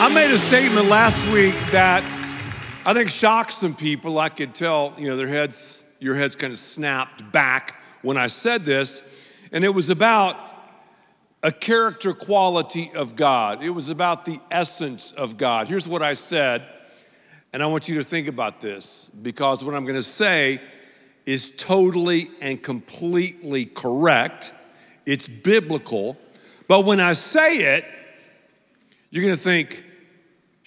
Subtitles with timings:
[0.00, 2.02] I made a statement last week that
[2.86, 4.18] I think shocked some people.
[4.18, 8.28] I could tell, you know, their heads, your heads kind of snapped back when I
[8.28, 9.02] said this.
[9.52, 10.38] And it was about
[11.42, 13.62] a character quality of God.
[13.62, 15.68] It was about the essence of God.
[15.68, 16.66] Here's what I said,
[17.52, 20.62] and I want you to think about this because what I'm going to say
[21.26, 24.54] is totally and completely correct.
[25.04, 26.16] It's biblical.
[26.68, 27.84] But when I say it,
[29.10, 29.84] you're going to think,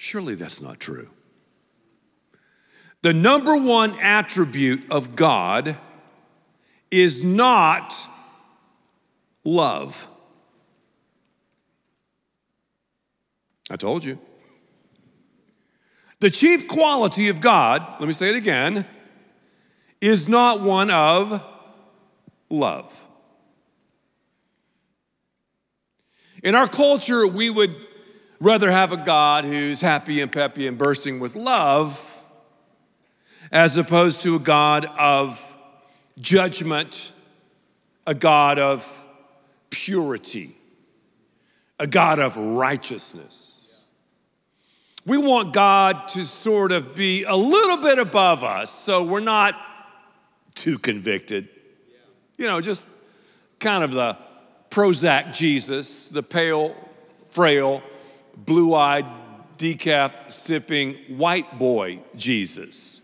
[0.03, 1.09] surely that's not true.
[3.03, 5.77] The number one attribute of God
[6.91, 7.95] is not
[9.45, 10.07] love.
[13.71, 14.19] I told you.
[16.19, 18.85] The chief quality of God, let me say it again,
[20.01, 21.45] is not one of
[22.49, 23.07] love.
[26.43, 27.73] In our culture, we would
[28.43, 32.25] rather have a God who's happy and peppy and bursting with love
[33.53, 35.55] as opposed to a God of
[36.19, 37.13] judgment,
[38.05, 39.07] a God of
[39.69, 40.51] purity,
[41.79, 43.85] a God of righteousness.
[45.05, 49.55] We want God to sort of be a little bit above us so we're not
[50.53, 51.47] too convicted.
[52.37, 52.89] You know, just
[53.61, 54.17] kind of the
[54.69, 56.75] Prozac Jesus, the pale,
[57.29, 57.81] frail,
[58.35, 59.05] blue eyed,
[59.57, 63.01] decaf sipping white boy Jesus.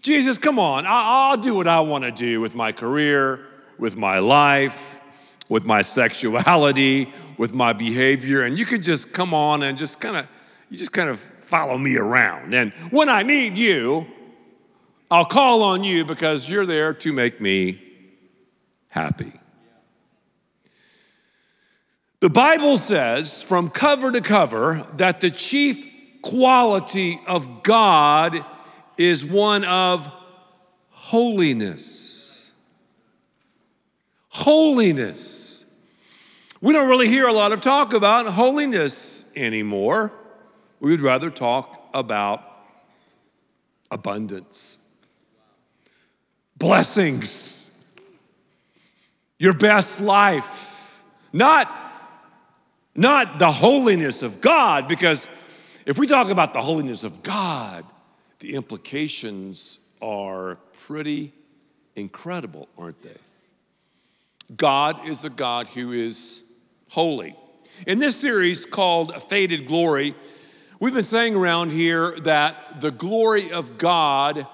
[0.00, 3.46] Jesus, come on, I'll do what I want to do with my career,
[3.78, 5.00] with my life,
[5.48, 10.16] with my sexuality, with my behavior, and you could just come on and just kind
[10.16, 10.28] of,
[10.70, 12.54] you just kind of follow me around.
[12.54, 14.06] And when I need you,
[15.10, 17.80] I'll call on you because you're there to make me
[18.88, 19.32] happy.
[22.20, 25.86] The Bible says from cover to cover that the chief
[26.20, 28.44] quality of God
[28.96, 30.10] is one of
[30.90, 32.52] holiness.
[34.30, 35.72] Holiness.
[36.60, 40.12] We don't really hear a lot of talk about holiness anymore.
[40.80, 42.42] We would rather talk about
[43.92, 44.84] abundance,
[46.56, 47.64] blessings,
[49.38, 51.04] your best life.
[51.32, 51.70] Not,
[52.98, 55.28] not the holiness of God, because
[55.86, 57.84] if we talk about the holiness of God,
[58.40, 61.32] the implications are pretty
[61.94, 63.16] incredible, aren't they?
[64.56, 66.52] God is a God who is
[66.90, 67.36] holy.
[67.86, 70.16] In this series called Faded Glory,
[70.80, 74.44] we've been saying around here that the glory of God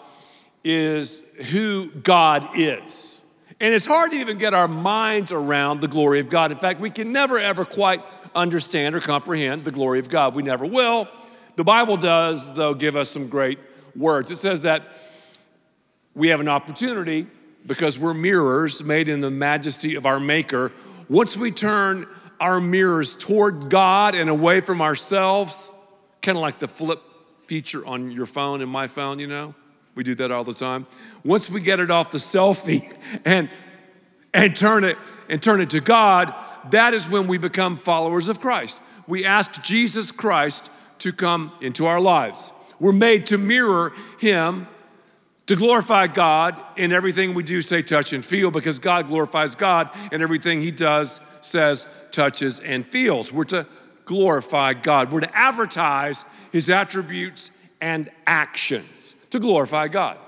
[0.63, 3.23] is who God is.
[3.59, 6.53] And it's hard to even get our minds around the glory of God.
[6.53, 8.03] In fact, we can never ever quite
[8.35, 10.35] understand or comprehend the glory of God.
[10.35, 11.09] We never will.
[11.57, 13.59] The Bible does, though, give us some great
[13.95, 14.31] words.
[14.31, 14.83] It says that
[16.15, 17.27] we have an opportunity
[17.67, 20.73] because we're mirrors made in the majesty of our Maker.
[21.09, 22.07] Once we turn
[22.41, 25.73] our mirrors toward God and away from ourselves,
[26.23, 27.01] kind of like the flip
[27.47, 29.55] feature on your phone and my phone, you know?
[29.95, 30.87] We do that all the time.
[31.25, 32.93] Once we get it off the selfie
[33.25, 33.49] and
[34.33, 36.35] and turn it and turn it to God,
[36.71, 38.79] that is when we become followers of Christ.
[39.07, 40.71] We ask Jesus Christ
[41.01, 42.53] to come into our lives.
[42.81, 44.67] We're made to mirror Him,
[45.47, 49.91] to glorify God in everything we do, say, touch, and feel, because God glorifies God
[50.11, 53.33] in everything He does, says, touches, and feels.
[53.33, 53.67] We're to
[54.07, 55.13] glorify God.
[55.13, 57.51] We're to advertise His attributes
[57.81, 60.19] and actions to glorify God.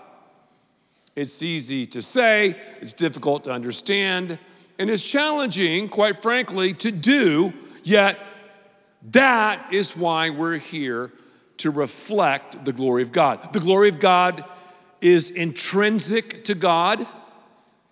[1.14, 4.38] It's easy to say, it's difficult to understand,
[4.78, 8.18] and it's challenging, quite frankly, to do, yet
[9.12, 11.12] that is why we're here
[11.58, 13.52] to reflect the glory of God.
[13.52, 14.44] The glory of God
[15.00, 17.06] is intrinsic to God.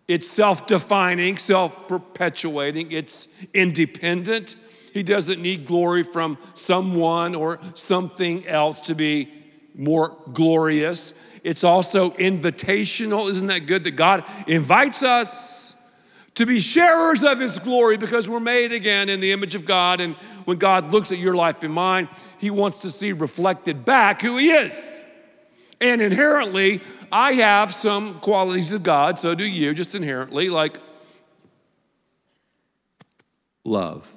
[0.07, 4.57] It's self defining, self perpetuating, it's independent.
[4.93, 9.29] He doesn't need glory from someone or something else to be
[9.75, 11.21] more glorious.
[11.43, 13.29] It's also invitational.
[13.29, 15.74] Isn't that good that God invites us
[16.35, 20.01] to be sharers of His glory because we're made again in the image of God?
[20.01, 20.15] And
[20.45, 22.09] when God looks at your life and mine,
[22.39, 25.05] He wants to see reflected back who He is.
[25.81, 30.79] And inherently, I have some qualities of God, so do you, just inherently, like
[33.65, 34.11] love.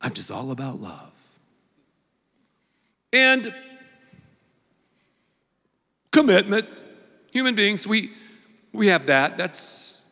[0.00, 1.12] I'm just all about love.
[3.12, 3.52] And
[6.10, 6.66] commitment.
[7.32, 8.10] Human beings, we,
[8.72, 9.36] we have that.
[9.36, 10.06] That's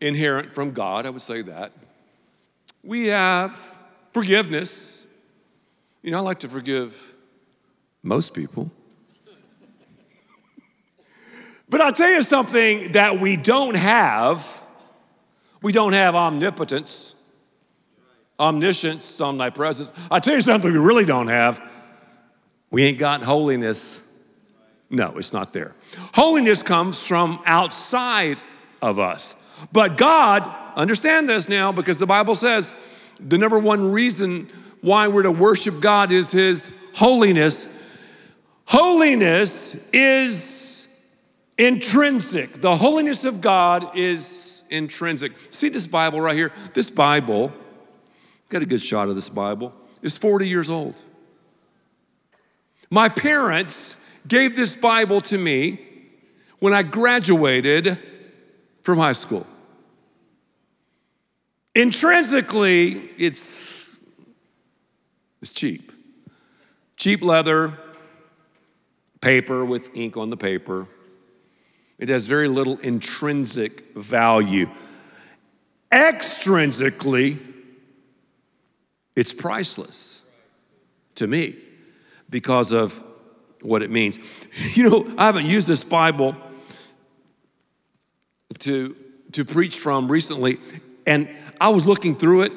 [0.00, 1.72] inherent from God, I would say that.
[2.82, 3.80] We have
[4.12, 5.06] forgiveness.
[6.02, 7.14] You know, I like to forgive
[8.02, 8.70] most people.
[11.68, 14.62] But I'll tell you something that we don't have.
[15.62, 17.32] We don't have omnipotence,
[18.38, 19.92] omniscience, omnipresence.
[20.10, 21.62] I'll tell you something we really don't have.
[22.70, 24.03] We ain't got holiness.
[24.90, 25.74] No, it's not there.
[26.14, 28.38] Holiness comes from outside
[28.82, 29.34] of us.
[29.72, 30.42] But God,
[30.76, 32.72] understand this now because the Bible says
[33.18, 34.48] the number one reason
[34.80, 37.66] why we're to worship God is His holiness.
[38.66, 40.74] Holiness is
[41.56, 42.52] intrinsic.
[42.52, 45.32] The holiness of God is intrinsic.
[45.50, 46.52] See this Bible right here?
[46.74, 47.52] This Bible,
[48.48, 49.72] got a good shot of this Bible,
[50.02, 51.02] is 40 years old.
[52.90, 55.80] My parents gave this Bible to me
[56.58, 57.98] when I graduated
[58.82, 59.46] from high school.
[61.74, 63.98] Intrinsically, it's,
[65.42, 65.90] it's cheap.
[66.96, 67.76] Cheap leather,
[69.20, 70.86] paper with ink on the paper.
[71.98, 74.68] It has very little intrinsic value.
[75.90, 77.38] Extrinsically,
[79.16, 80.30] it's priceless
[81.16, 81.56] to me
[82.30, 83.02] because of
[83.64, 84.18] what it means.
[84.74, 86.36] You know, I haven't used this Bible
[88.60, 88.94] to,
[89.32, 90.58] to preach from recently,
[91.06, 91.28] and
[91.60, 92.52] I was looking through it.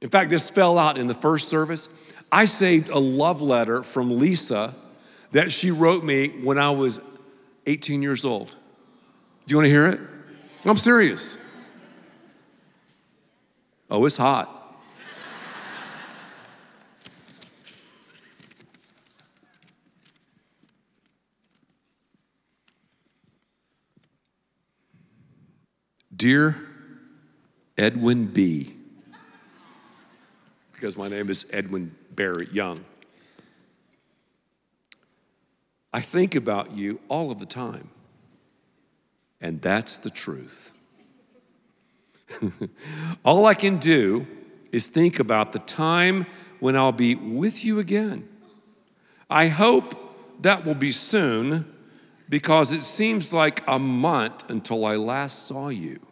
[0.00, 1.88] In fact, this fell out in the first service.
[2.32, 4.74] I saved a love letter from Lisa
[5.32, 7.00] that she wrote me when I was
[7.66, 8.50] 18 years old.
[9.46, 10.00] Do you want to hear it?
[10.64, 11.36] I'm serious.
[13.90, 14.55] Oh, it's hot.
[26.16, 26.56] Dear
[27.76, 28.74] Edwin B.,
[30.72, 32.84] because my name is Edwin Barrett Young,
[35.92, 37.90] I think about you all of the time,
[39.40, 40.72] and that's the truth.
[43.24, 44.26] all I can do
[44.72, 46.26] is think about the time
[46.60, 48.28] when I'll be with you again.
[49.28, 51.72] I hope that will be soon
[52.28, 56.05] because it seems like a month until I last saw you.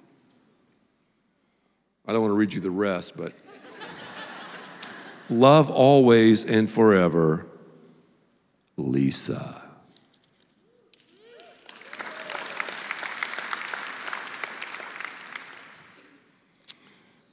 [2.07, 3.33] I don't want to read you the rest, but
[5.31, 7.47] love always and forever,
[8.77, 9.63] Lisa.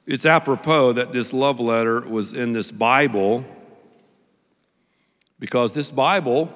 [0.06, 3.44] It's apropos that this love letter was in this Bible
[5.38, 6.52] because this Bible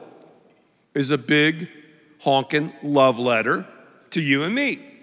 [0.94, 1.68] is a big
[2.22, 3.68] honking love letter
[4.10, 4.95] to you and me.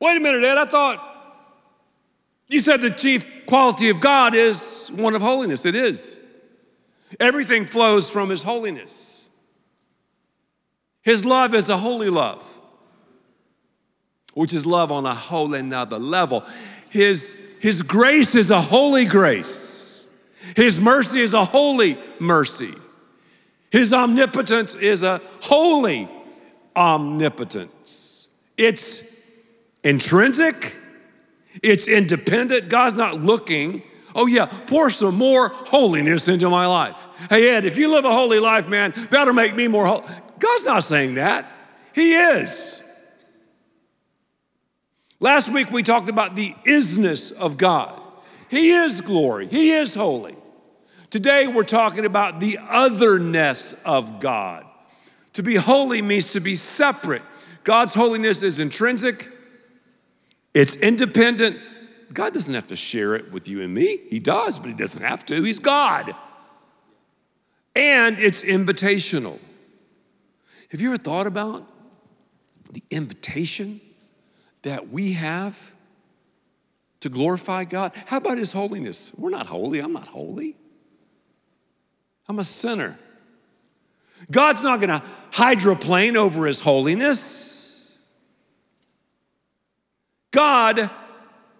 [0.00, 1.14] Wait a minute, Ed, I thought
[2.48, 5.64] you said the chief quality of God is one of holiness.
[5.64, 6.20] It is.
[7.18, 9.28] Everything flows from His holiness.
[11.02, 12.42] His love is a holy love,
[14.32, 16.44] which is love on a whole another level.
[16.88, 20.08] His, his grace is a holy grace.
[20.56, 22.72] His mercy is a holy mercy.
[23.70, 26.08] His omnipotence is a holy
[26.76, 28.28] omnipotence.
[28.56, 29.13] It's
[29.84, 30.76] intrinsic,
[31.62, 32.68] it's independent.
[32.68, 33.82] God's not looking,
[34.14, 37.06] oh, yeah, pour some more holiness into my life.
[37.30, 40.04] Hey, Ed, if you live a holy life, man, that'll make me more holy.
[40.38, 41.46] God's not saying that.
[41.94, 42.80] He is.
[45.20, 48.00] Last week we talked about the isness of God.
[48.50, 50.36] He is glory, He is holy.
[51.10, 54.66] Today we're talking about the otherness of God.
[55.34, 57.22] To be holy means to be separate.
[57.62, 59.28] God's holiness is intrinsic,
[60.54, 61.58] it's independent.
[62.12, 63.98] God doesn't have to share it with you and me.
[64.08, 65.42] He does, but He doesn't have to.
[65.42, 66.14] He's God.
[67.74, 69.38] And it's invitational.
[70.70, 71.66] Have you ever thought about
[72.72, 73.80] the invitation
[74.62, 75.72] that we have
[77.00, 77.92] to glorify God?
[78.06, 79.12] How about His holiness?
[79.18, 79.80] We're not holy.
[79.80, 80.56] I'm not holy.
[82.28, 82.96] I'm a sinner.
[84.30, 87.53] God's not going to hydroplane over His holiness.
[90.34, 90.90] God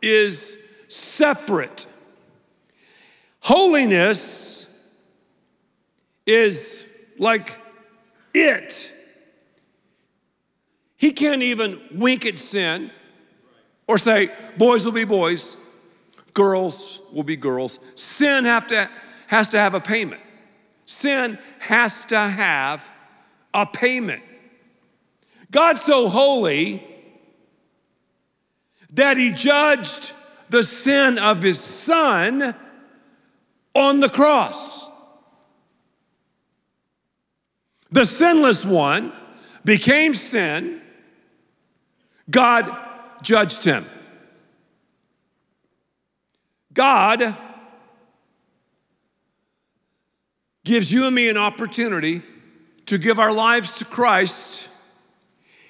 [0.03, 1.87] is separate.
[3.39, 4.97] Holiness
[6.27, 7.61] is like
[8.35, 8.91] it.
[10.97, 12.91] He can't even wink at sin
[13.87, 15.57] or say, boys will be boys,
[16.33, 17.79] girls will be girls.
[17.95, 18.91] Sin have to,
[19.29, 20.21] has to have a payment.
[20.85, 22.91] Sin has to have
[23.53, 24.23] a payment.
[25.53, 26.94] God's so holy
[28.95, 30.13] that he judged
[30.51, 32.55] the sin of his son
[33.75, 34.89] on the cross.
[37.91, 39.13] The sinless one
[39.65, 40.81] became sin.
[42.31, 42.77] God
[43.23, 43.85] judged him.
[46.73, 47.37] God
[50.65, 52.23] gives you and me an opportunity
[52.87, 54.69] to give our lives to Christ.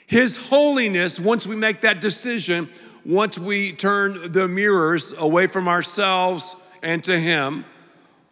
[0.06, 2.68] His holiness, once we make that decision,
[3.04, 7.64] once we turn the mirrors away from ourselves and to Him,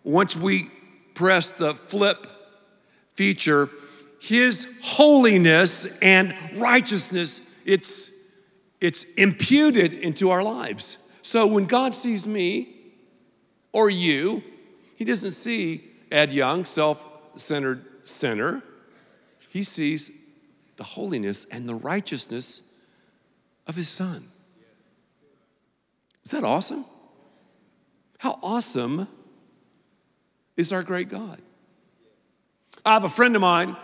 [0.05, 0.71] once we
[1.15, 2.27] press the flip
[3.15, 3.69] feature,
[4.21, 8.39] His holiness and righteousness, it's,
[8.81, 11.13] it's imputed into our lives.
[11.23, 12.75] So when God sees me
[13.73, 14.43] or you,
[14.97, 18.63] He doesn't see Ed Young, self centered sinner.
[19.49, 20.11] He sees
[20.77, 22.85] the holiness and the righteousness
[23.67, 24.25] of His Son.
[26.25, 26.85] Is that awesome?
[28.19, 29.09] How awesome
[30.57, 31.41] is our great God?
[32.85, 33.77] I have a friend of mine.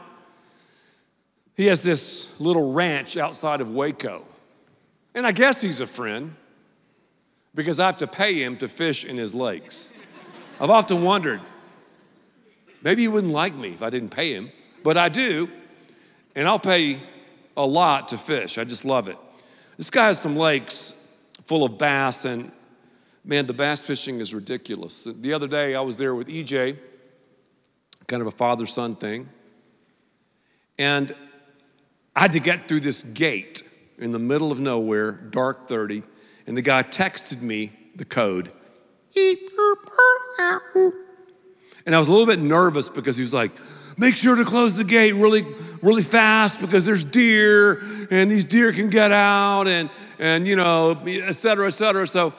[1.57, 4.25] He has this little ranch outside of Waco.
[5.14, 6.37] And I guess he's a friend
[7.54, 9.92] because I have to pay him to fish in his lakes.
[10.61, 11.40] I've often wondered,
[12.83, 14.52] maybe he wouldn't like me if I didn't pay him,
[14.85, 15.49] but I do,
[16.37, 17.00] and I'll pay
[17.57, 18.59] a lot to fish.
[18.59, 19.18] I just love it.
[19.76, 20.98] This guy has some lakes
[21.49, 22.52] full of bass, and
[23.25, 25.09] man, the bass fishing is ridiculous.
[25.11, 26.76] The other day, I was there with EJ,
[28.07, 29.31] kind of a father son thing,
[30.78, 31.14] and
[32.14, 33.62] I had to get through this gate
[33.97, 36.02] in the middle of nowhere, dark 30,
[36.47, 38.52] and the guy texted me the code.
[41.87, 43.52] And I was a little bit nervous because he was like,
[43.97, 45.47] make sure to close the gate really,
[45.81, 51.00] really fast because there's deer and these deer can get out and, and you know,
[51.06, 52.06] et cetera, et cetera.
[52.06, 52.34] So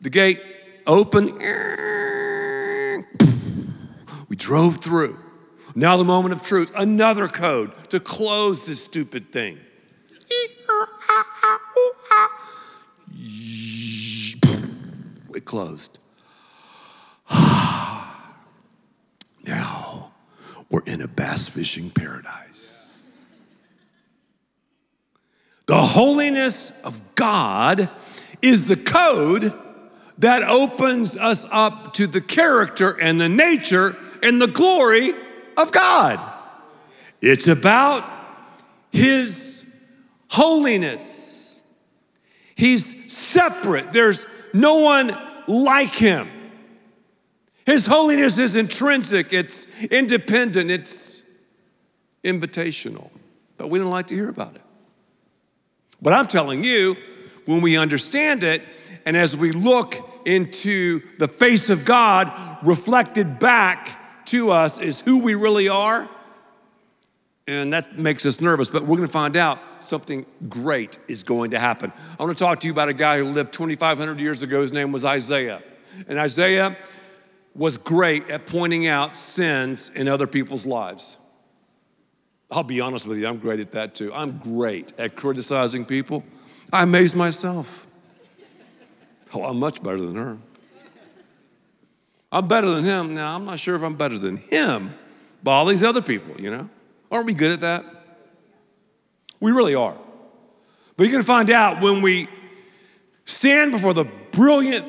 [0.00, 0.40] the gate
[0.86, 1.32] opened.
[4.28, 5.20] We drove through.
[5.74, 9.58] Now, the moment of truth, another code to close this stupid thing.
[15.34, 15.98] It closed.
[17.30, 18.02] now
[20.70, 22.85] we're in a bass fishing paradise.
[25.66, 27.90] The holiness of God
[28.40, 29.52] is the code
[30.18, 35.12] that opens us up to the character and the nature and the glory
[35.56, 36.20] of God.
[37.20, 38.04] It's about
[38.92, 39.84] His
[40.30, 41.62] holiness.
[42.54, 45.16] He's separate, there's no one
[45.48, 46.28] like Him.
[47.66, 51.42] His holiness is intrinsic, it's independent, it's
[52.22, 53.10] invitational.
[53.58, 54.62] But we don't like to hear about it.
[56.00, 56.96] But I'm telling you,
[57.46, 58.62] when we understand it,
[59.04, 65.20] and as we look into the face of God reflected back to us, is who
[65.20, 66.08] we really are.
[67.46, 71.60] And that makes us nervous, but we're gonna find out something great is going to
[71.60, 71.92] happen.
[72.18, 74.62] I wanna talk to you about a guy who lived 2,500 years ago.
[74.62, 75.62] His name was Isaiah.
[76.08, 76.76] And Isaiah
[77.54, 81.18] was great at pointing out sins in other people's lives.
[82.50, 84.12] I'll be honest with you, I'm great at that too.
[84.14, 86.24] I'm great at criticizing people.
[86.72, 87.86] I amaze myself.
[89.34, 90.38] Oh, I'm much better than her.
[92.30, 93.14] I'm better than him.
[93.14, 94.94] Now, I'm not sure if I'm better than him,
[95.42, 96.68] but all these other people, you know?
[97.10, 97.84] Aren't we good at that?
[99.40, 99.96] We really are.
[100.96, 102.28] But you're to find out when we
[103.24, 104.86] stand before the brilliant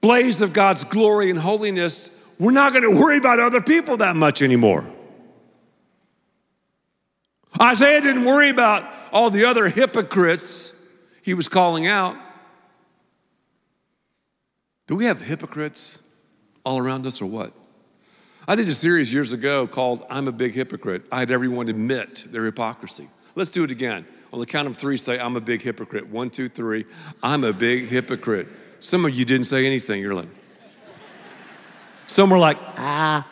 [0.00, 4.42] blaze of God's glory and holiness, we're not to worry about other people that much
[4.42, 4.84] anymore.
[7.60, 10.72] Isaiah didn't worry about all the other hypocrites
[11.22, 12.16] he was calling out.
[14.86, 16.02] Do we have hypocrites
[16.64, 17.52] all around us or what?
[18.46, 21.02] I did a series years ago called I'm a Big Hypocrite.
[21.10, 23.08] I had everyone admit their hypocrisy.
[23.34, 24.06] Let's do it again.
[24.32, 26.08] On the count of three, say, I'm a big hypocrite.
[26.08, 26.84] One, two, three.
[27.22, 28.48] I'm a big hypocrite.
[28.80, 30.00] Some of you didn't say anything.
[30.00, 30.28] You're like,
[32.06, 33.26] some were like, ah,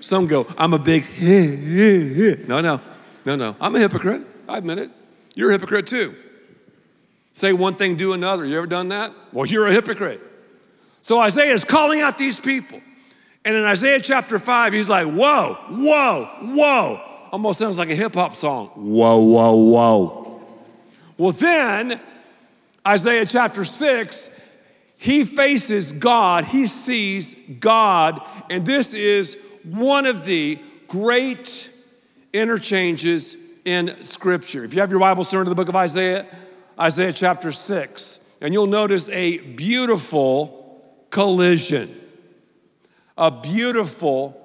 [0.00, 1.04] some go, I'm a big,
[2.48, 2.80] no, no,
[3.24, 3.56] no, no.
[3.60, 4.26] I'm a hypocrite.
[4.48, 4.90] I admit it.
[5.34, 6.14] You're a hypocrite too.
[7.32, 8.44] Say one thing, do another.
[8.44, 9.12] You ever done that?
[9.32, 10.20] Well, you're a hypocrite.
[11.02, 12.80] So Isaiah is calling out these people.
[13.44, 17.00] And in Isaiah chapter 5, he's like, whoa, whoa, whoa.
[17.30, 18.68] Almost sounds like a hip hop song.
[18.74, 20.42] Whoa, whoa, whoa.
[21.16, 22.00] Well, then,
[22.86, 24.30] Isaiah chapter 6,
[24.96, 28.20] he faces God, he sees God,
[28.50, 30.58] and this is one of the
[30.88, 31.70] great
[32.32, 34.64] interchanges in Scripture.
[34.64, 36.26] If you have your Bibles, turn to the book of Isaiah,
[36.78, 41.88] Isaiah chapter 6, and you'll notice a beautiful collision.
[43.18, 44.40] a beautiful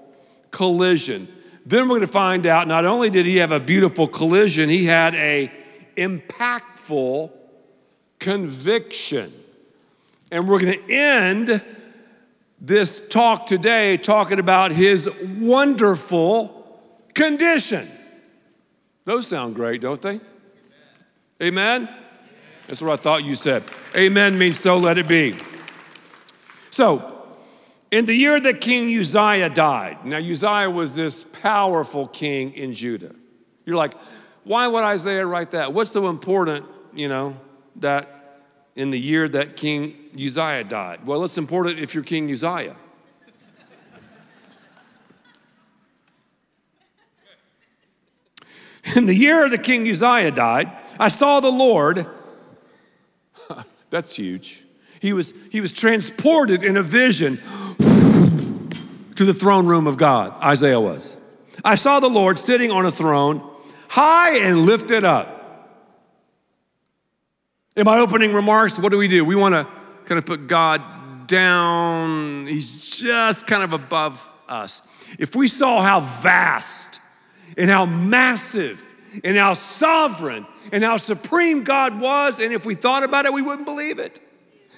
[0.51, 1.27] collision.
[1.65, 4.85] Then we're going to find out not only did he have a beautiful collision, he
[4.85, 5.51] had a
[5.95, 7.31] impactful
[8.19, 9.31] conviction.
[10.31, 11.63] And we're going to end
[12.59, 16.62] this talk today talking about his wonderful
[17.13, 17.87] condition.
[19.05, 20.19] Those sound great, don't they?
[21.41, 21.89] Amen?
[22.67, 23.63] That's what I thought you said.
[23.95, 25.35] Amen means so let it be.
[26.69, 27.09] So,
[27.91, 33.13] in the year that King Uzziah died, now Uzziah was this powerful king in Judah.
[33.65, 33.93] You're like,
[34.43, 35.73] why would Isaiah write that?
[35.73, 37.37] What's so important, you know,
[37.77, 38.41] that
[38.75, 41.05] in the year that King Uzziah died?
[41.05, 42.75] Well, it's important if you're King Uzziah.
[48.95, 52.05] In the year that King Uzziah died, I saw the Lord.
[53.89, 54.63] That's huge.
[54.99, 57.37] He was, he was transported in a vision
[57.77, 61.17] to the throne room of God, Isaiah was.
[61.63, 63.47] I saw the Lord sitting on a throne,
[63.89, 65.39] high and lifted up.
[67.75, 69.25] In my opening remarks, what do we do?
[69.25, 69.67] We want to
[70.05, 72.45] kind of put God down.
[72.47, 74.81] He's just kind of above us.
[75.17, 76.99] If we saw how vast
[77.57, 78.83] and how massive
[79.23, 83.41] and how sovereign and how supreme God was, and if we thought about it, we
[83.41, 84.19] wouldn't believe it.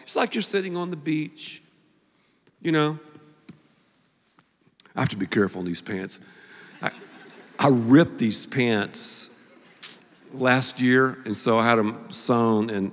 [0.04, 1.64] It's like you're sitting on the beach,
[2.62, 3.00] you know.
[4.96, 6.20] I have to be careful in these pants.
[6.82, 6.92] I,
[7.60, 9.58] I ripped these pants
[10.34, 12.70] last year, and so I had them sewn.
[12.70, 12.92] And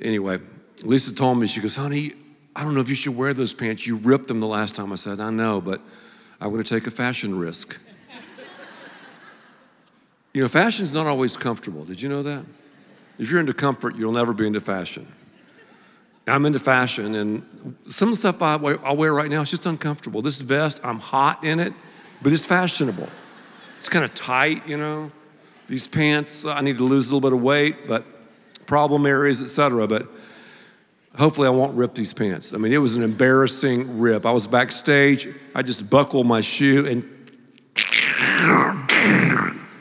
[0.00, 0.38] anyway,
[0.82, 2.12] Lisa told me, she goes, honey,
[2.56, 3.86] I don't know if you should wear those pants.
[3.86, 4.92] You ripped them the last time.
[4.92, 5.80] I said, I know, but
[6.40, 7.80] I'm going to take a fashion risk.
[10.38, 11.84] You know, fashion's not always comfortable.
[11.84, 12.44] Did you know that?
[13.18, 15.08] If you're into comfort, you'll never be into fashion.
[16.28, 20.22] I'm into fashion, and some stuff I wear right now is just uncomfortable.
[20.22, 21.72] This vest, I'm hot in it,
[22.22, 23.08] but it's fashionable.
[23.78, 25.10] It's kind of tight, you know.
[25.66, 28.04] These pants, I need to lose a little bit of weight, but
[28.68, 29.88] problem areas, etc.
[29.88, 30.06] But
[31.16, 32.54] hopefully, I won't rip these pants.
[32.54, 34.24] I mean, it was an embarrassing rip.
[34.24, 37.02] I was backstage, I just buckled my shoe, and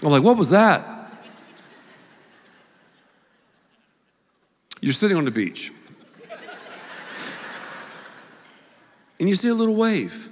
[0.07, 1.11] I'm like, what was that?
[4.79, 5.73] You're sitting on the beach.
[9.19, 10.29] And you see a little wave.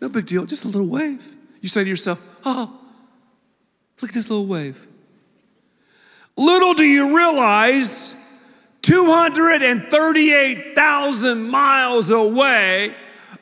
[0.00, 1.36] No big deal, just a little wave.
[1.60, 2.74] You say to yourself, oh,
[4.00, 4.86] look at this little wave.
[6.38, 8.14] Little do you realize
[8.80, 12.94] 238,000 miles away,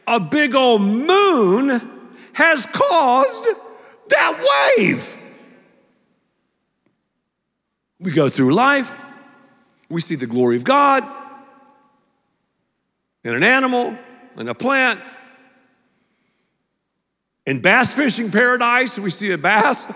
[0.09, 1.81] a big old moon
[2.33, 3.47] has caused
[4.09, 5.19] that wave.
[8.01, 9.03] We go through life,
[9.89, 11.05] we see the glory of God
[13.25, 13.97] in an animal,
[14.39, 15.01] in a plant.
[17.47, 19.87] In bass fishing paradise, we see a bass.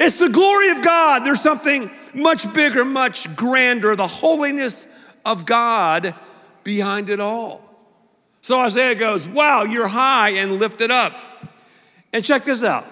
[0.00, 1.24] it's the glory of God.
[1.24, 4.86] There's something much bigger, much grander, the holiness
[5.24, 6.14] of God
[6.64, 7.62] behind it all.
[8.42, 11.14] So Isaiah goes, Wow, you're high and lifted up.
[12.12, 12.86] And check this out.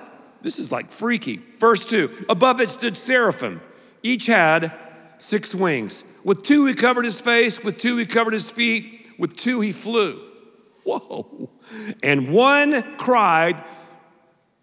[0.49, 1.43] This is like freaky.
[1.59, 3.61] Verse 2 Above it stood seraphim.
[4.03, 4.73] Each had
[5.19, 6.05] six wings.
[6.25, 7.63] With two, he covered his face.
[7.63, 9.11] With two, he covered his feet.
[9.19, 10.19] With two, he flew.
[10.85, 11.51] Whoa.
[12.03, 13.63] And one cried,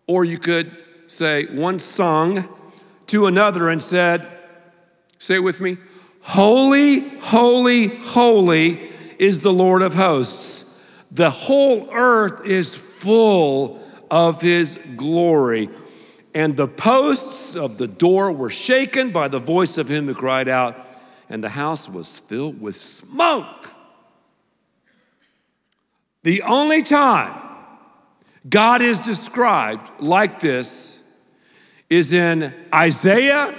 [0.07, 2.49] or you could say, one sung
[3.05, 4.27] to another and said,
[5.19, 5.77] Say it with me
[6.21, 10.83] Holy, holy, holy is the Lord of hosts.
[11.11, 15.69] The whole earth is full of his glory.
[16.33, 20.47] And the posts of the door were shaken by the voice of him who cried
[20.47, 20.75] out,
[21.29, 23.69] and the house was filled with smoke.
[26.23, 27.33] The only time
[28.47, 31.01] God is described like this
[31.89, 33.55] is in Isaiah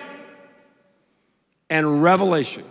[1.70, 2.64] and Revelation.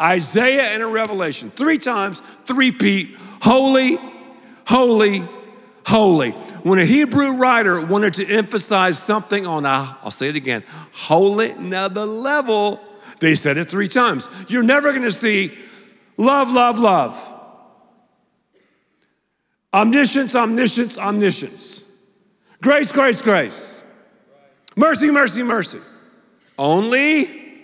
[0.00, 1.50] Isaiah and Revelation.
[1.50, 3.98] Three times, three peat, holy,
[4.66, 5.24] holy,
[5.86, 6.34] holy.
[6.66, 11.50] When a Hebrew writer wanted to emphasize something on a, I'll say it again, holy
[11.50, 12.80] another level,
[13.20, 14.28] they said it three times.
[14.48, 15.56] You're never gonna see
[16.16, 17.34] love, love, love.
[19.72, 21.84] Omniscience, omniscience, omniscience.
[22.60, 23.84] Grace, grace, grace.
[24.74, 25.78] Mercy, mercy, mercy.
[26.58, 27.62] Only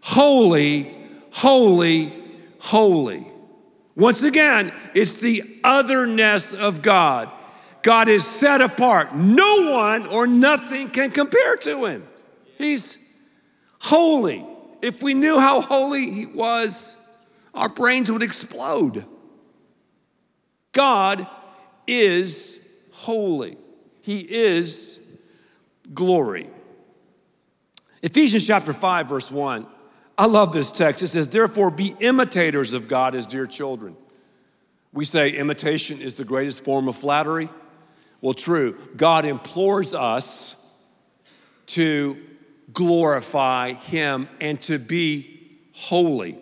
[0.00, 0.96] holy,
[1.32, 2.14] holy,
[2.60, 3.26] holy.
[3.94, 7.30] Once again, it's the otherness of God.
[7.82, 9.14] God is set apart.
[9.14, 12.06] No one or nothing can compare to him.
[12.56, 13.18] He's
[13.78, 14.44] holy.
[14.82, 16.96] If we knew how holy he was,
[17.54, 19.04] our brains would explode.
[20.72, 21.26] God
[21.86, 23.56] is holy.
[24.02, 25.20] He is
[25.92, 26.48] glory.
[28.02, 29.66] Ephesians chapter 5, verse 1.
[30.16, 31.02] I love this text.
[31.02, 33.96] It says, Therefore, be imitators of God as dear children.
[34.92, 37.48] We say imitation is the greatest form of flattery.
[38.20, 38.76] Well, true.
[38.96, 40.54] God implores us
[41.66, 42.16] to
[42.72, 46.38] glorify Him and to be holy.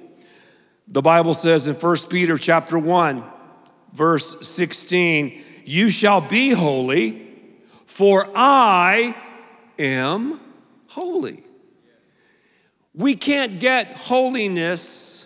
[0.88, 3.24] The Bible says in 1 Peter chapter 1,
[3.92, 7.28] verse 16, You shall be holy,
[7.86, 9.14] for I
[9.78, 10.40] am
[10.88, 11.42] holy.
[12.94, 15.24] We can't get holiness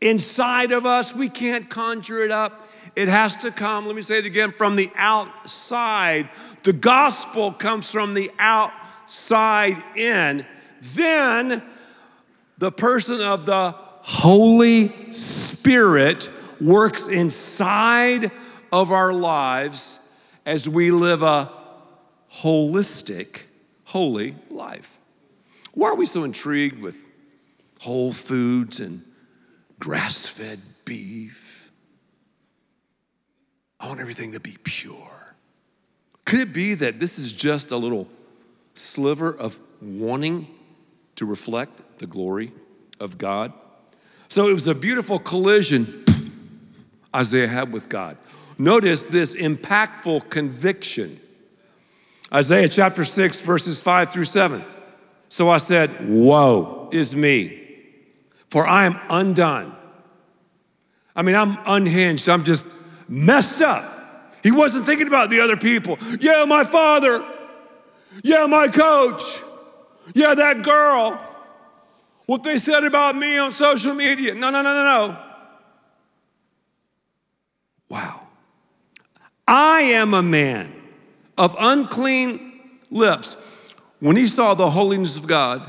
[0.00, 2.67] inside of us, we can't conjure it up.
[2.98, 6.28] It has to come, let me say it again, from the outside.
[6.64, 10.44] The gospel comes from the outside in.
[10.96, 11.62] Then
[12.58, 16.28] the person of the Holy Spirit
[16.60, 18.32] works inside
[18.72, 20.12] of our lives
[20.44, 21.52] as we live a
[22.42, 23.42] holistic,
[23.84, 24.98] holy life.
[25.72, 27.06] Why are we so intrigued with
[27.78, 29.04] whole foods and
[29.78, 31.57] grass fed beef?
[33.80, 35.34] I want everything to be pure.
[36.24, 38.08] Could it be that this is just a little
[38.74, 40.46] sliver of wanting
[41.16, 42.52] to reflect the glory
[43.00, 43.52] of God?
[44.28, 46.04] So it was a beautiful collision
[47.14, 48.18] Isaiah had with God.
[48.58, 51.18] Notice this impactful conviction.
[52.32, 54.62] Isaiah chapter 6, verses 5 through 7.
[55.28, 57.66] So I said, Woe is me,
[58.48, 59.74] for I am undone.
[61.14, 62.28] I mean, I'm unhinged.
[62.28, 62.66] I'm just
[63.08, 63.84] messed up.
[64.42, 65.98] He wasn't thinking about the other people.
[66.20, 67.24] Yeah, my father.
[68.22, 69.42] Yeah, my coach.
[70.14, 71.20] Yeah, that girl.
[72.26, 74.34] What they said about me on social media.
[74.34, 75.18] No, no, no, no, no.
[77.88, 78.26] Wow.
[79.46, 80.74] I am a man
[81.38, 83.36] of unclean lips.
[84.00, 85.62] When he saw the holiness of God,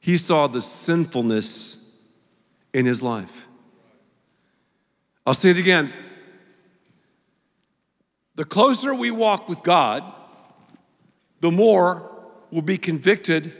[0.00, 2.02] he saw the sinfulness
[2.72, 3.46] in his life.
[5.26, 5.92] I'll say it again.
[8.36, 10.12] The closer we walk with God,
[11.40, 12.10] the more
[12.50, 13.52] we'll be convicted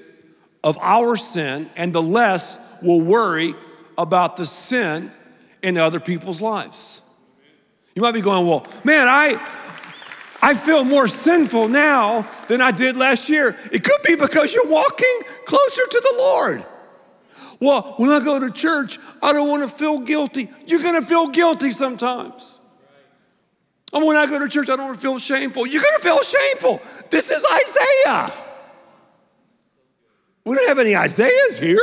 [0.63, 3.55] of our sin, and the less we'll worry
[3.99, 5.13] about the sin
[5.63, 7.03] in other people's lives.
[7.95, 9.35] You might be going, well, man, I,
[10.43, 13.57] I feel more sinful now than I did last year.
[13.71, 16.65] It could be because you're walking closer to the Lord.
[17.61, 20.51] Well, when I go to church, I don't want to feel guilty.
[20.67, 22.54] You're going to feel guilty sometimes.
[23.95, 25.69] And when I go to church, I don't want to feel shameful.
[25.69, 26.83] You're going to feel shameful.
[27.11, 28.33] This is Isaiah.
[30.45, 31.79] We don't have any Isaiahs here.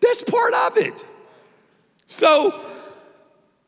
[0.00, 1.04] That's part of it.
[2.06, 2.58] So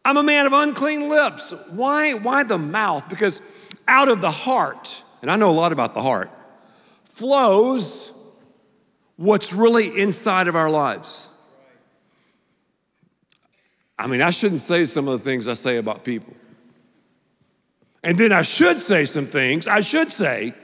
[0.04, 1.52] I'm a man of unclean lips.
[1.70, 3.08] Why, why the mouth?
[3.08, 3.42] Because
[3.88, 6.30] out of the heart, and I know a lot about the heart,
[7.04, 8.12] flows
[9.16, 11.28] what's really inside of our lives.
[13.98, 16.34] I mean, I shouldn't say some of the things I say about people.
[18.02, 20.54] And then I should say some things I should say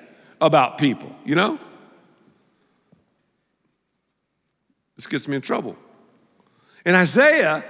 [0.40, 1.58] about people, you know?
[4.96, 5.76] This gets me in trouble.
[6.84, 7.64] And Isaiah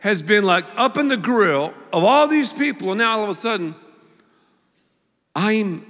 [0.00, 3.30] has been like up in the grill of all these people, and now all of
[3.30, 3.76] a sudden,
[5.36, 5.86] I'm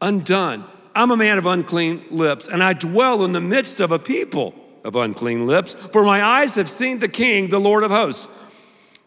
[0.00, 0.64] undone.
[0.94, 4.54] I'm a man of unclean lips, and I dwell in the midst of a people
[4.84, 8.28] of unclean lips, for my eyes have seen the King, the Lord of hosts.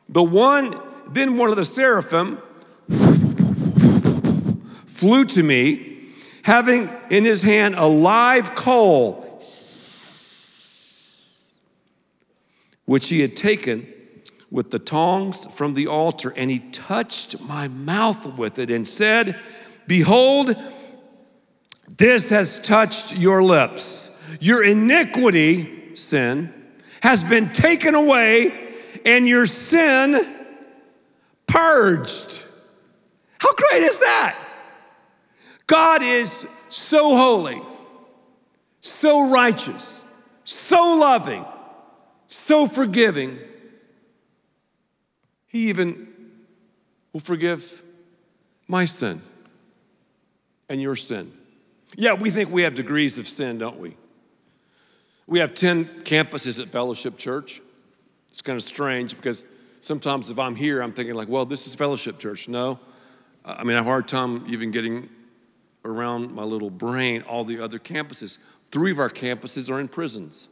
[0.10, 2.42] The one, then one of the seraphim
[5.04, 5.98] flew to me,
[6.44, 9.16] having in his hand a live coal,
[12.86, 13.86] which he had taken
[14.50, 19.38] with the tongs from the altar, and he touched my mouth with it and said,
[19.88, 20.56] Behold,
[21.98, 24.26] this has touched your lips.
[24.40, 26.54] Your iniquity, sin,
[27.02, 28.74] has been taken away,
[29.06, 30.34] and your sin
[31.46, 32.42] purged.
[33.40, 34.40] How great is that?
[35.74, 37.60] God is so holy,
[38.80, 40.06] so righteous,
[40.44, 41.44] so loving,
[42.28, 43.40] so forgiving
[45.48, 46.16] he even
[47.12, 47.82] will forgive
[48.68, 49.20] my sin
[50.70, 51.32] and your sin.
[51.98, 53.98] Yeah, we think we have degrees of sin, don't we?
[55.26, 57.62] We have 10 campuses at Fellowship Church.
[58.30, 59.44] It's kind of strange because
[59.80, 62.48] sometimes if I'm here, I'm thinking, like, well, this is Fellowship Church.
[62.48, 62.78] No.
[63.44, 65.10] I mean, I have a hard time even getting
[65.86, 68.38] around my little brain all the other campuses.
[68.72, 70.50] Three of our campuses are in prisons.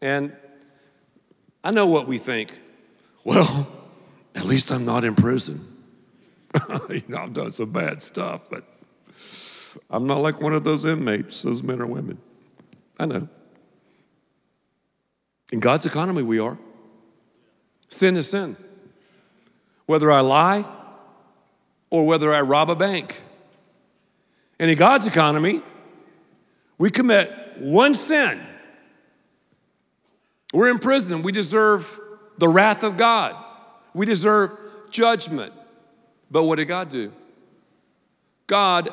[0.00, 0.34] And
[1.62, 2.58] I know what we think.
[3.24, 3.66] Well,
[4.34, 5.60] at least I'm not in prison.
[6.90, 8.64] you know, I've done some bad stuff, but
[9.90, 12.18] I'm not like one of those inmates, those men or women.
[12.98, 13.28] I know.
[15.52, 16.58] In God's economy, we are.
[17.88, 18.56] Sin is sin.
[19.86, 20.64] Whether I lie
[21.90, 23.22] or whether I rob a bank.
[24.64, 25.60] And in God's economy,
[26.78, 28.40] we commit one sin.
[30.54, 31.22] We're in prison.
[31.22, 32.00] We deserve
[32.38, 33.36] the wrath of God.
[33.92, 34.52] We deserve
[34.88, 35.52] judgment.
[36.30, 37.12] But what did God do?
[38.46, 38.88] God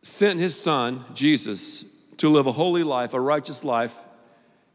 [0.00, 1.82] sent his son, Jesus,
[2.16, 4.02] to live a holy life, a righteous life,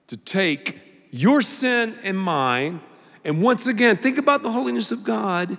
[0.05, 0.77] to take
[1.09, 2.79] your sin and mine.
[3.25, 5.57] And once again, think about the holiness of God.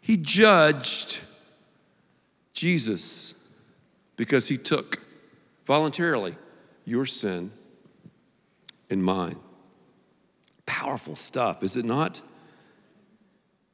[0.00, 1.24] He judged
[2.54, 3.34] Jesus
[4.16, 5.02] because he took
[5.66, 6.36] voluntarily
[6.84, 7.50] your sin
[8.88, 9.36] and mine.
[10.64, 12.22] Powerful stuff, is it not?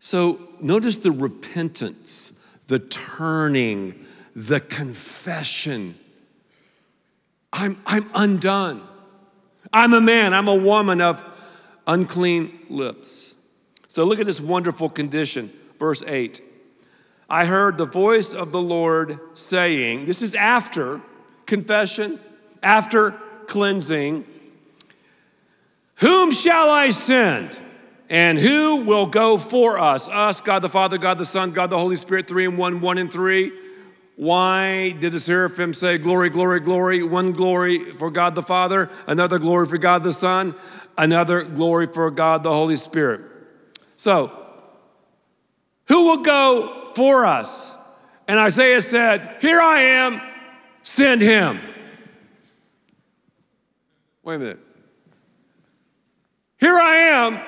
[0.01, 5.95] So notice the repentance, the turning, the confession.
[7.53, 8.83] I'm, I'm undone.
[9.73, 11.23] I'm a man, I'm a woman of
[11.87, 13.35] unclean lips.
[13.89, 16.41] So look at this wonderful condition, verse 8.
[17.31, 21.01] I heard the voice of the Lord saying, This is after
[21.47, 22.19] confession,
[22.61, 23.13] after
[23.47, 24.27] cleansing.
[25.97, 27.57] Whom shall I send?
[28.09, 30.09] And who will go for us?
[30.09, 32.99] Us, God the Father, God the Son, God the Holy Spirit, three and one, one
[32.99, 33.53] and three.
[34.17, 37.05] Why did the seraphim say, Glory, glory, glory?
[37.05, 40.57] One glory for God the Father, another glory for God the Son,
[40.99, 43.21] another glory for God the Holy Spirit.
[43.95, 44.33] So,
[45.87, 47.77] who will go for us?
[48.29, 50.21] And Isaiah said, Here I am,
[50.83, 51.59] send him.
[54.23, 54.61] Wait a minute.
[56.59, 57.41] Here I am,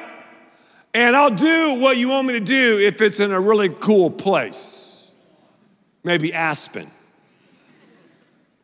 [0.94, 4.10] and I'll do what you want me to do if it's in a really cool
[4.10, 5.12] place.
[6.02, 6.90] Maybe Aspen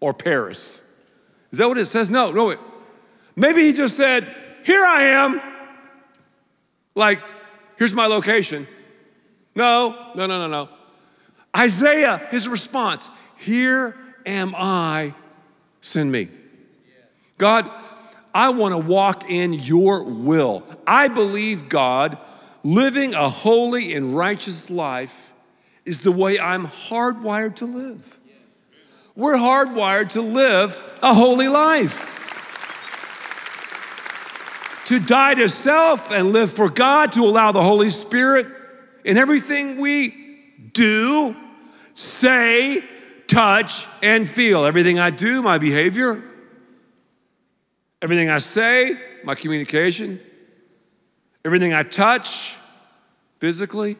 [0.00, 0.84] or Paris.
[1.52, 2.10] Is that what it says?
[2.10, 2.46] No, no.
[2.46, 2.58] Wait.
[3.36, 4.26] Maybe he just said,
[4.64, 5.40] Here I am.
[6.94, 7.20] Like,
[7.76, 8.66] here's my location.
[9.58, 10.68] No, no, no, no, no.
[11.54, 15.14] Isaiah, his response, Here am I,
[15.80, 16.28] send me.
[17.38, 17.68] God,
[18.32, 20.62] I want to walk in your will.
[20.86, 22.18] I believe, God,
[22.62, 25.32] living a holy and righteous life
[25.84, 28.16] is the way I'm hardwired to live.
[29.16, 32.14] We're hardwired to live a holy life.
[34.84, 38.57] To die to self and live for God, to allow the Holy Spirit
[39.04, 40.14] in everything we
[40.72, 41.34] do,
[41.94, 42.82] say,
[43.26, 44.64] touch, and feel.
[44.64, 46.22] Everything I do, my behavior,
[48.00, 50.20] Everything I say, my communication,
[51.44, 52.56] everything I touch
[53.40, 53.96] physically,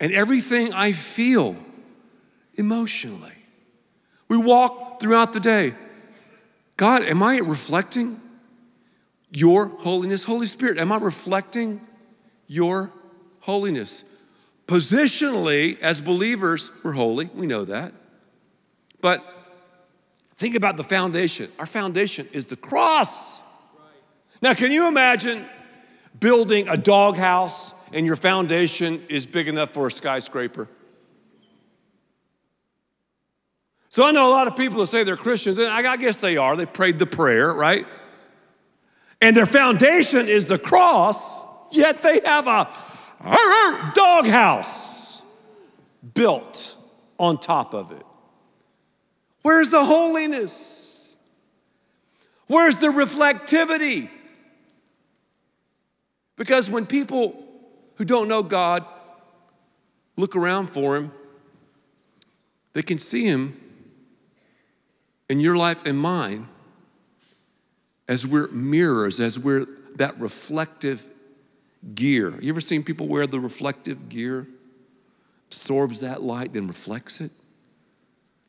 [0.00, 1.56] and everything I feel
[2.54, 3.32] emotionally.
[4.28, 5.74] We walk throughout the day.
[6.76, 8.20] God, am I reflecting
[9.30, 10.24] your holiness?
[10.24, 11.80] Holy Spirit, am I reflecting
[12.46, 12.92] your
[13.44, 14.04] holiness?
[14.66, 17.30] Positionally, as believers, we're holy.
[17.34, 17.92] We know that.
[19.00, 19.34] But
[20.36, 21.50] Think about the foundation.
[21.58, 23.42] Our foundation is the cross.
[24.42, 25.44] Now, can you imagine
[26.18, 30.68] building a doghouse and your foundation is big enough for a skyscraper?
[33.88, 36.36] So I know a lot of people that say they're Christians, and I guess they
[36.36, 36.56] are.
[36.56, 37.86] They prayed the prayer, right?
[39.20, 42.68] And their foundation is the cross, yet they have a
[43.94, 45.22] doghouse
[46.14, 46.76] built
[47.18, 48.04] on top of it.
[49.42, 51.16] Where's the holiness?
[52.46, 54.10] Where's the reflectivity?
[56.36, 57.42] Because when people
[57.96, 58.84] who don't know God
[60.16, 61.12] look around for Him,
[62.72, 63.60] they can see Him
[65.28, 66.48] in your life and mine
[68.08, 71.08] as we're mirrors, as we're that reflective
[71.94, 72.38] gear.
[72.40, 74.46] You ever seen people wear the reflective gear?
[75.48, 77.30] Absorbs that light, then reflects it.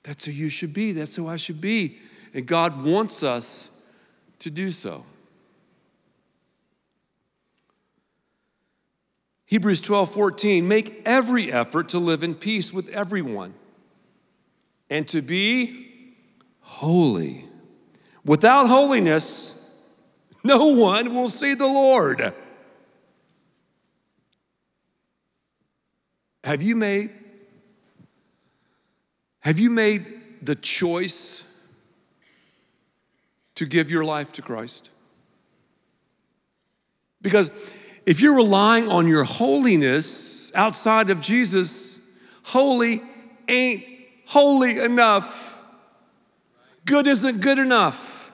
[0.04, 0.92] That's who you should be.
[0.92, 1.98] That's who I should be.
[2.34, 3.92] And God wants us
[4.40, 5.06] to do so.
[9.48, 13.54] Hebrews 12, 14, make every effort to live in peace with everyone
[14.90, 16.14] and to be
[16.62, 17.46] holy.
[18.24, 19.82] Without holiness,
[20.44, 22.34] no one will see the Lord.
[26.46, 27.10] Have you made
[29.40, 31.68] have you made the choice
[33.56, 34.92] to give your life to Christ?
[37.22, 37.50] Because
[38.06, 43.02] if you're relying on your holiness outside of Jesus, holy
[43.48, 43.84] ain't
[44.28, 45.60] holy enough.
[46.86, 48.32] Good isn't good enough.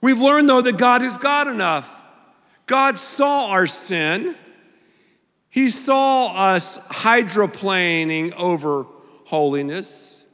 [0.00, 2.02] We've learned, though, that God is God enough.
[2.64, 4.34] God saw our sin.
[5.56, 8.84] He saw us hydroplaning over
[9.24, 10.28] holiness.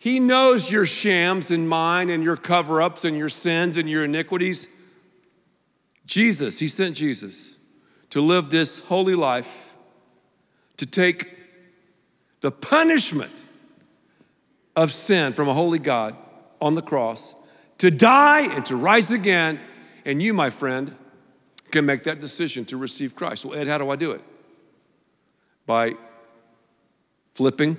[0.00, 4.04] He knows your shams and mine and your cover ups and your sins and your
[4.04, 4.66] iniquities.
[6.06, 7.64] Jesus, He sent Jesus
[8.10, 9.76] to live this holy life,
[10.78, 11.30] to take
[12.40, 13.30] the punishment
[14.74, 16.16] of sin from a holy God
[16.60, 17.36] on the cross,
[17.78, 19.60] to die and to rise again.
[20.04, 20.96] And you, my friend,
[21.70, 23.44] can make that decision to receive Christ.
[23.44, 24.24] Well, Ed, how do I do it?
[25.66, 25.94] By
[27.32, 27.76] flipping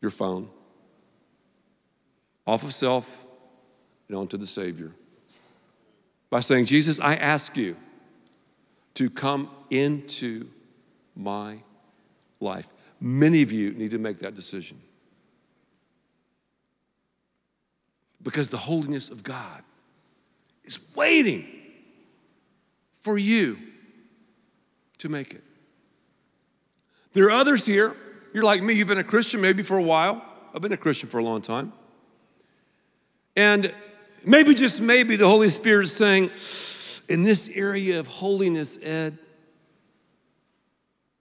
[0.00, 0.48] your phone
[2.46, 3.24] off of self
[4.08, 4.92] and onto the Savior.
[6.28, 7.76] By saying, Jesus, I ask you
[8.94, 10.48] to come into
[11.14, 11.58] my
[12.40, 12.68] life.
[13.00, 14.80] Many of you need to make that decision.
[18.22, 19.62] Because the holiness of God
[20.64, 21.46] is waiting
[23.00, 23.58] for you
[24.98, 25.42] to make it.
[27.12, 27.94] There are others here.
[28.32, 30.24] You're like me, you've been a Christian maybe for a while.
[30.54, 31.72] I've been a Christian for a long time.
[33.36, 33.72] And
[34.26, 36.30] maybe, just maybe, the Holy Spirit is saying,
[37.08, 39.18] in this area of holiness, Ed,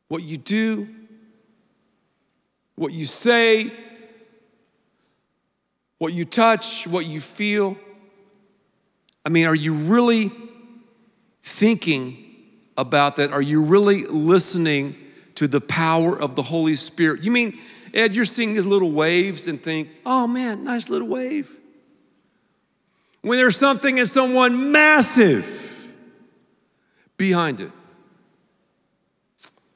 [0.08, 0.88] what you do,
[2.76, 3.72] what you say,
[5.98, 7.78] what you touch, what you feel.
[9.26, 10.32] I mean, are you really
[11.42, 12.18] thinking
[12.78, 13.32] about that?
[13.32, 14.96] Are you really listening
[15.42, 17.24] to the power of the Holy Spirit?
[17.24, 17.58] You mean,
[17.96, 21.52] Ed, you're seeing these little waves and think, oh man, nice little wave.
[23.24, 25.92] When there's something and someone massive
[27.18, 27.72] behind it.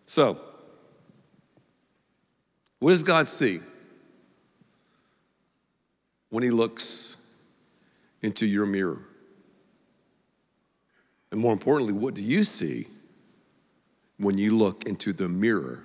[0.06, 0.40] So,
[2.78, 3.60] what does God see
[6.30, 7.42] when He looks
[8.22, 9.02] into your mirror?
[11.32, 12.86] And more importantly, what do you see
[14.18, 15.84] when you look into the mirror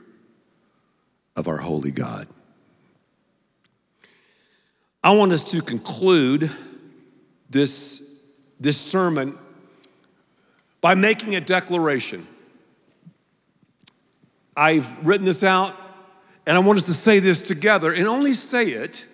[1.36, 2.28] of our holy God?
[5.02, 6.50] I want us to conclude
[7.48, 8.26] this,
[8.58, 9.38] this sermon
[10.80, 12.26] by making a declaration.
[14.56, 15.74] I've written this out,
[16.46, 19.06] and I want us to say this together, and only say it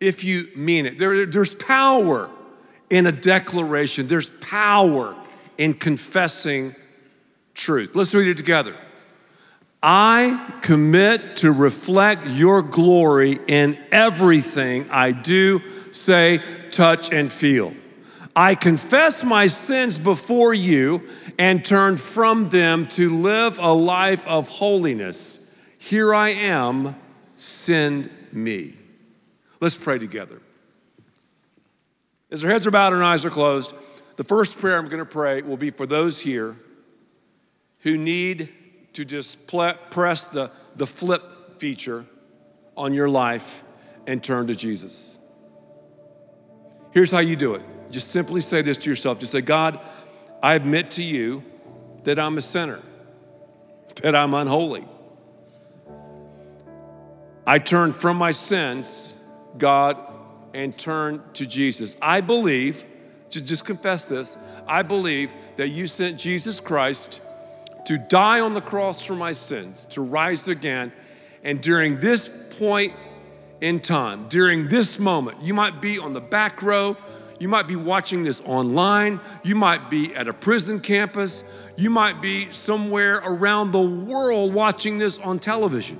[0.00, 0.98] if you mean it.
[0.98, 2.30] There, there's power
[2.88, 5.16] in a declaration, there's power
[5.58, 6.74] in confessing
[7.56, 7.96] truth.
[7.96, 8.76] Let's read it together.
[9.82, 15.60] I commit to reflect your glory in everything I do,
[15.92, 16.40] say,
[16.70, 17.74] touch, and feel.
[18.34, 24.48] I confess my sins before you and turn from them to live a life of
[24.48, 25.54] holiness.
[25.78, 26.96] Here I am,
[27.36, 28.74] send me.
[29.60, 30.40] Let's pray together.
[32.30, 33.72] As our heads are bowed and our eyes are closed,
[34.16, 36.56] the first prayer I'm going to pray will be for those here
[37.80, 38.48] who need
[38.94, 42.04] to just press the, the flip feature
[42.76, 43.62] on your life
[44.06, 45.18] and turn to Jesus.
[46.92, 49.20] Here's how you do it just simply say this to yourself.
[49.20, 49.80] Just say, God,
[50.42, 51.44] I admit to you
[52.04, 52.80] that I'm a sinner,
[54.02, 54.86] that I'm unholy.
[57.46, 59.22] I turn from my sins,
[59.56, 60.04] God,
[60.52, 61.96] and turn to Jesus.
[62.02, 62.84] I believe,
[63.30, 64.36] just, just confess this,
[64.66, 67.22] I believe that you sent Jesus Christ
[67.86, 70.92] to die on the cross for my sins, to rise again.
[71.42, 72.92] And during this point
[73.60, 76.96] in time, during this moment, you might be on the back row,
[77.38, 81.44] you might be watching this online, you might be at a prison campus,
[81.76, 85.98] you might be somewhere around the world watching this on television.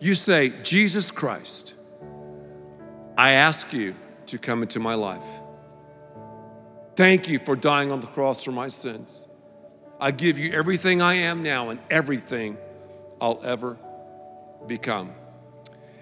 [0.00, 1.74] You say, Jesus Christ,
[3.16, 3.94] I ask you
[4.26, 5.24] to come into my life.
[6.94, 9.28] Thank you for dying on the cross for my sins.
[10.02, 12.58] I give you everything I am now and everything
[13.20, 13.78] I'll ever
[14.66, 15.12] become.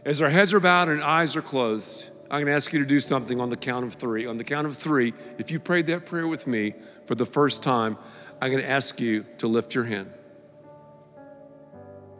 [0.07, 2.87] As our heads are bowed and eyes are closed, I'm going to ask you to
[2.87, 4.25] do something on the count of three.
[4.25, 6.73] On the count of three, if you prayed that prayer with me
[7.05, 7.99] for the first time,
[8.41, 10.11] I'm going to ask you to lift your hand.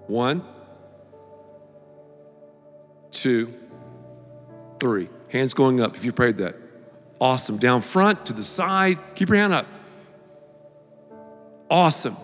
[0.07, 0.45] One,
[3.11, 3.55] two,
[4.79, 5.09] three.
[5.33, 6.57] Hands going up if you prayed that.
[7.19, 7.57] Awesome.
[7.57, 9.67] Down front, to the side, keep your hand up.
[11.71, 12.17] Awesome.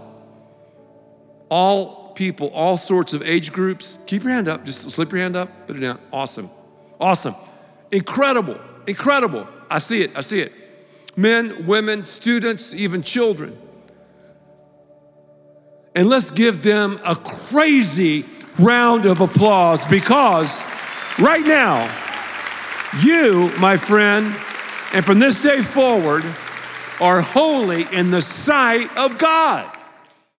[1.48, 4.64] All people, all sorts of age groups, keep your hand up.
[4.64, 6.00] Just slip your hand up, put it down.
[6.12, 6.50] Awesome.
[7.00, 7.34] Awesome.
[7.92, 8.58] Incredible.
[8.86, 9.46] Incredible.
[9.70, 10.16] I see it.
[10.16, 10.52] I see it.
[11.16, 13.56] men, women, students, even children.
[15.94, 18.24] And let's give them a crazy
[18.58, 20.62] round of applause because
[21.18, 21.90] right now,
[23.02, 24.26] you, my friend,
[24.92, 26.24] and from this day forward,
[27.00, 29.75] are holy in the sight of God.